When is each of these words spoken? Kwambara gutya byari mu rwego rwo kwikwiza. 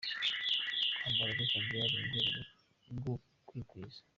Kwambara 0.97 1.37
gutya 1.37 1.59
byari 1.65 1.95
mu 1.99 2.07
rwego 2.09 2.39
rwo 2.97 3.13
kwikwiza. 3.47 3.99